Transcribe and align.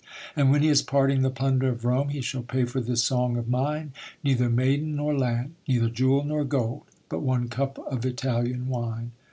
And 0.35 0.49
when 0.49 0.63
he 0.63 0.67
is 0.67 0.81
parting 0.81 1.21
the 1.21 1.29
plunder 1.29 1.69
of 1.69 1.85
Rome, 1.85 2.09
He 2.09 2.21
shall 2.21 2.41
pay 2.41 2.65
for 2.65 2.81
this 2.81 3.03
song 3.03 3.37
of 3.37 3.47
mine, 3.47 3.91
Neither 4.23 4.49
maiden 4.49 4.95
nor 4.95 5.15
land, 5.15 5.53
neither 5.67 5.89
jewel 5.89 6.23
nor 6.23 6.43
gold, 6.43 6.85
But 7.07 7.21
one 7.21 7.49
cup 7.49 7.77
of 7.77 8.03
Italian 8.03 8.67
wine. 8.67 9.11